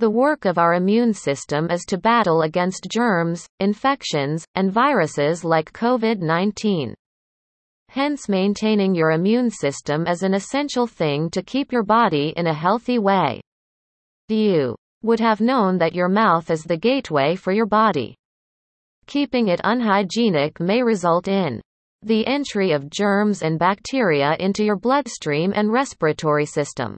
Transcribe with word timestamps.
The 0.00 0.08
work 0.08 0.46
of 0.46 0.56
our 0.56 0.72
immune 0.72 1.12
system 1.12 1.70
is 1.70 1.84
to 1.88 1.98
battle 1.98 2.40
against 2.40 2.86
germs, 2.90 3.46
infections, 3.58 4.46
and 4.54 4.72
viruses 4.72 5.44
like 5.44 5.74
COVID-19. 5.74 6.94
Hence 7.90 8.26
maintaining 8.26 8.94
your 8.94 9.10
immune 9.10 9.50
system 9.50 10.06
is 10.06 10.22
an 10.22 10.32
essential 10.32 10.86
thing 10.86 11.28
to 11.32 11.42
keep 11.42 11.70
your 11.70 11.82
body 11.82 12.32
in 12.34 12.46
a 12.46 12.54
healthy 12.54 12.98
way. 12.98 13.42
You 14.30 14.74
would 15.02 15.20
have 15.20 15.42
known 15.42 15.76
that 15.76 15.94
your 15.94 16.08
mouth 16.08 16.50
is 16.50 16.64
the 16.64 16.78
gateway 16.78 17.36
for 17.36 17.52
your 17.52 17.66
body. 17.66 18.16
Keeping 19.04 19.48
it 19.48 19.60
unhygienic 19.64 20.60
may 20.60 20.82
result 20.82 21.28
in 21.28 21.60
the 22.00 22.26
entry 22.26 22.72
of 22.72 22.88
germs 22.88 23.42
and 23.42 23.58
bacteria 23.58 24.34
into 24.40 24.64
your 24.64 24.76
bloodstream 24.76 25.52
and 25.54 25.70
respiratory 25.70 26.46
system. 26.46 26.96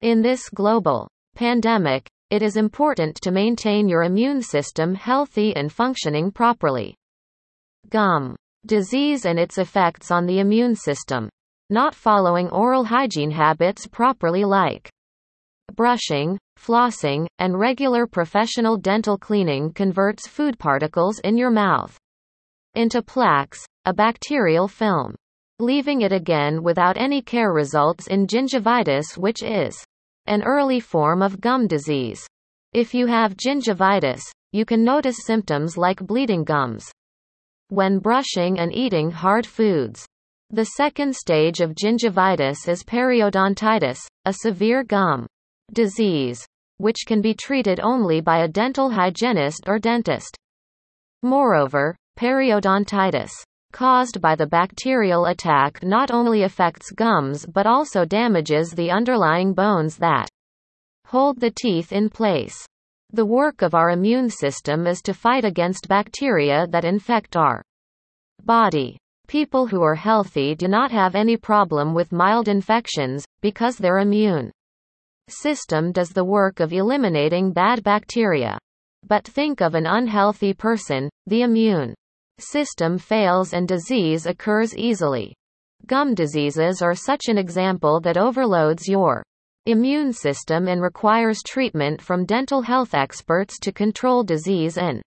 In 0.00 0.22
this 0.22 0.48
global 0.48 1.10
pandemic, 1.36 2.08
it 2.30 2.42
is 2.42 2.56
important 2.56 3.20
to 3.22 3.30
maintain 3.30 3.88
your 3.88 4.02
immune 4.02 4.40
system 4.40 4.94
healthy 4.94 5.54
and 5.54 5.70
functioning 5.70 6.32
properly. 6.32 6.96
Gum 7.90 8.34
disease 8.64 9.26
and 9.26 9.38
its 9.38 9.58
effects 9.58 10.10
on 10.10 10.26
the 10.26 10.40
immune 10.40 10.74
system. 10.74 11.28
Not 11.70 11.94
following 11.94 12.48
oral 12.50 12.84
hygiene 12.84 13.30
habits 13.30 13.86
properly 13.86 14.44
like 14.44 14.90
brushing, 15.74 16.38
flossing, 16.58 17.26
and 17.38 17.58
regular 17.58 18.06
professional 18.06 18.76
dental 18.78 19.18
cleaning 19.18 19.72
converts 19.72 20.26
food 20.26 20.58
particles 20.58 21.18
in 21.20 21.36
your 21.36 21.50
mouth 21.50 21.96
into 22.74 23.02
plaques, 23.02 23.64
a 23.84 23.92
bacterial 23.92 24.68
film. 24.68 25.14
Leaving 25.58 26.00
it 26.00 26.12
again 26.12 26.62
without 26.62 26.96
any 26.96 27.20
care 27.20 27.52
results 27.52 28.06
in 28.06 28.26
gingivitis 28.26 29.16
which 29.18 29.42
is 29.42 29.84
an 30.26 30.42
early 30.42 30.80
form 30.80 31.22
of 31.22 31.40
gum 31.40 31.66
disease. 31.66 32.26
If 32.72 32.94
you 32.94 33.06
have 33.06 33.36
gingivitis, 33.36 34.22
you 34.52 34.64
can 34.64 34.84
notice 34.84 35.18
symptoms 35.24 35.76
like 35.76 36.06
bleeding 36.06 36.44
gums 36.44 36.90
when 37.68 37.98
brushing 37.98 38.58
and 38.58 38.72
eating 38.72 39.10
hard 39.10 39.46
foods. 39.46 40.06
The 40.50 40.64
second 40.64 41.16
stage 41.16 41.60
of 41.60 41.74
gingivitis 41.74 42.68
is 42.68 42.84
periodontitis, 42.84 43.98
a 44.24 44.32
severe 44.32 44.84
gum 44.84 45.26
disease, 45.72 46.46
which 46.78 46.98
can 47.06 47.20
be 47.20 47.34
treated 47.34 47.80
only 47.80 48.20
by 48.20 48.44
a 48.44 48.48
dental 48.48 48.90
hygienist 48.90 49.64
or 49.66 49.78
dentist. 49.78 50.36
Moreover, 51.22 51.96
periodontitis 52.16 53.32
caused 53.76 54.22
by 54.22 54.34
the 54.34 54.46
bacterial 54.46 55.26
attack 55.26 55.82
not 55.82 56.10
only 56.10 56.44
affects 56.44 56.90
gums 56.92 57.44
but 57.44 57.66
also 57.66 58.06
damages 58.06 58.70
the 58.70 58.90
underlying 58.90 59.52
bones 59.52 59.98
that 59.98 60.26
hold 61.04 61.38
the 61.38 61.50
teeth 61.50 61.92
in 61.92 62.08
place. 62.08 62.56
The 63.12 63.26
work 63.26 63.60
of 63.60 63.74
our 63.74 63.90
immune 63.90 64.30
system 64.30 64.86
is 64.86 65.02
to 65.02 65.12
fight 65.12 65.44
against 65.44 65.88
bacteria 65.88 66.66
that 66.68 66.86
infect 66.86 67.36
our 67.36 67.60
body. 68.42 68.96
People 69.28 69.66
who 69.66 69.82
are 69.82 69.94
healthy 69.94 70.54
do 70.54 70.68
not 70.68 70.90
have 70.90 71.14
any 71.14 71.36
problem 71.36 71.92
with 71.92 72.12
mild 72.12 72.48
infections, 72.48 73.26
because 73.42 73.76
their 73.76 73.98
immune 73.98 74.50
system 75.28 75.92
does 75.92 76.08
the 76.08 76.24
work 76.24 76.60
of 76.60 76.72
eliminating 76.72 77.52
bad 77.52 77.84
bacteria. 77.84 78.56
But 79.06 79.26
think 79.26 79.60
of 79.60 79.74
an 79.74 79.84
unhealthy 79.84 80.54
person, 80.54 81.10
the 81.26 81.42
immune 81.42 81.94
system 82.38 82.98
fails 82.98 83.52
and 83.52 83.66
disease 83.66 84.26
occurs 84.26 84.76
easily. 84.76 85.34
Gum 85.86 86.14
diseases 86.14 86.82
are 86.82 86.94
such 86.94 87.28
an 87.28 87.38
example 87.38 88.00
that 88.00 88.16
overloads 88.16 88.88
your 88.88 89.22
immune 89.66 90.12
system 90.12 90.68
and 90.68 90.80
requires 90.80 91.42
treatment 91.42 92.00
from 92.00 92.24
dental 92.24 92.62
health 92.62 92.94
experts 92.94 93.58
to 93.58 93.72
control 93.72 94.22
disease 94.22 94.78
and 94.78 95.02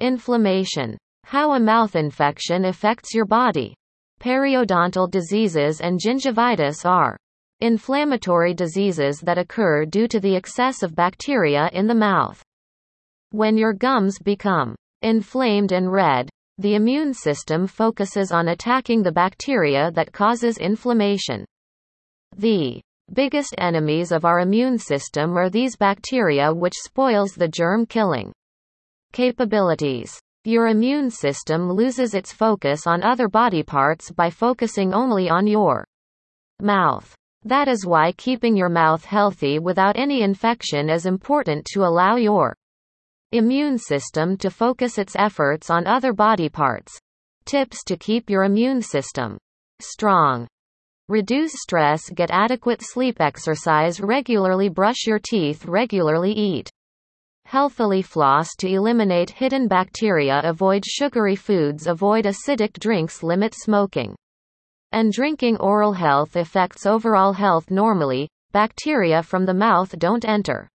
inflammation. 0.00 0.96
How 1.24 1.52
a 1.52 1.60
mouth 1.60 1.96
infection 1.96 2.66
affects 2.66 3.14
your 3.14 3.26
body. 3.26 3.74
Periodontal 4.20 5.10
diseases 5.10 5.80
and 5.80 6.00
gingivitis 6.00 6.84
are 6.84 7.16
inflammatory 7.60 8.54
diseases 8.54 9.20
that 9.20 9.38
occur 9.38 9.84
due 9.84 10.08
to 10.08 10.20
the 10.20 10.36
excess 10.36 10.82
of 10.82 10.94
bacteria 10.94 11.68
in 11.72 11.86
the 11.86 11.94
mouth. 11.94 12.42
When 13.30 13.56
your 13.56 13.72
gums 13.72 14.18
become 14.18 14.74
inflamed 15.02 15.72
and 15.72 15.92
red, 15.92 16.28
the 16.58 16.74
immune 16.74 17.14
system 17.14 17.66
focuses 17.66 18.32
on 18.32 18.48
attacking 18.48 19.02
the 19.02 19.12
bacteria 19.12 19.92
that 19.92 20.12
causes 20.12 20.58
inflammation. 20.58 21.44
The 22.36 22.80
biggest 23.12 23.54
enemies 23.58 24.12
of 24.12 24.24
our 24.24 24.40
immune 24.40 24.78
system 24.78 25.36
are 25.38 25.48
these 25.48 25.76
bacteria 25.76 26.52
which 26.52 26.74
spoils 26.74 27.32
the 27.32 27.48
germ-killing 27.48 28.32
capabilities. 29.12 30.18
Your 30.44 30.66
immune 30.66 31.10
system 31.10 31.70
loses 31.70 32.14
its 32.14 32.32
focus 32.32 32.86
on 32.86 33.02
other 33.02 33.28
body 33.28 33.62
parts 33.62 34.10
by 34.10 34.28
focusing 34.28 34.92
only 34.92 35.30
on 35.30 35.46
your 35.46 35.86
mouth. 36.60 37.14
That 37.44 37.68
is 37.68 37.86
why 37.86 38.12
keeping 38.12 38.56
your 38.56 38.68
mouth 38.68 39.04
healthy 39.04 39.58
without 39.58 39.96
any 39.96 40.22
infection 40.22 40.90
is 40.90 41.06
important 41.06 41.66
to 41.72 41.84
allow 41.84 42.16
your 42.16 42.54
Immune 43.32 43.76
system 43.76 44.38
to 44.38 44.48
focus 44.48 44.96
its 44.96 45.14
efforts 45.14 45.68
on 45.68 45.86
other 45.86 46.14
body 46.14 46.48
parts. 46.48 46.98
Tips 47.44 47.84
to 47.84 47.98
keep 47.98 48.30
your 48.30 48.44
immune 48.44 48.80
system 48.80 49.36
strong. 49.82 50.48
Reduce 51.10 51.52
stress, 51.52 52.08
get 52.08 52.30
adequate 52.30 52.80
sleep, 52.80 53.20
exercise 53.20 54.00
regularly, 54.00 54.70
brush 54.70 55.06
your 55.06 55.18
teeth 55.18 55.66
regularly, 55.66 56.32
eat 56.32 56.70
healthily, 57.44 58.00
floss 58.00 58.48
to 58.56 58.66
eliminate 58.66 59.28
hidden 59.28 59.68
bacteria, 59.68 60.40
avoid 60.42 60.82
sugary 60.86 61.36
foods, 61.36 61.86
avoid 61.86 62.24
acidic 62.24 62.78
drinks, 62.78 63.22
limit 63.22 63.54
smoking. 63.54 64.16
And 64.92 65.12
drinking 65.12 65.58
oral 65.58 65.92
health 65.92 66.34
affects 66.34 66.86
overall 66.86 67.34
health 67.34 67.70
normally. 67.70 68.30
Bacteria 68.52 69.22
from 69.22 69.44
the 69.44 69.52
mouth 69.52 69.98
don't 69.98 70.24
enter 70.24 70.70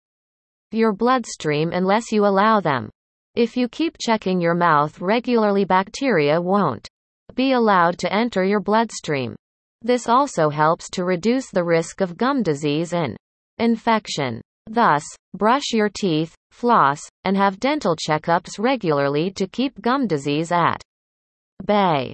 your 0.73 0.93
bloodstream 0.93 1.71
unless 1.71 2.11
you 2.11 2.25
allow 2.25 2.59
them. 2.59 2.89
If 3.35 3.57
you 3.57 3.67
keep 3.67 3.97
checking 3.99 4.39
your 4.39 4.55
mouth 4.55 4.99
regularly, 5.01 5.65
bacteria 5.65 6.39
won't 6.41 6.87
be 7.35 7.53
allowed 7.53 7.97
to 7.99 8.13
enter 8.13 8.43
your 8.43 8.59
bloodstream. 8.59 9.35
This 9.81 10.07
also 10.07 10.49
helps 10.49 10.89
to 10.91 11.03
reduce 11.03 11.49
the 11.49 11.63
risk 11.63 11.99
of 12.01 12.15
gum 12.15 12.43
disease 12.43 12.93
and 12.93 13.17
infection. 13.57 14.41
Thus, 14.67 15.03
brush 15.33 15.73
your 15.73 15.89
teeth, 15.89 16.33
floss, 16.51 17.01
and 17.25 17.35
have 17.35 17.59
dental 17.59 17.95
checkups 17.95 18.59
regularly 18.59 19.31
to 19.31 19.47
keep 19.47 19.81
gum 19.81 20.07
disease 20.07 20.51
at 20.51 20.81
bay. 21.65 22.13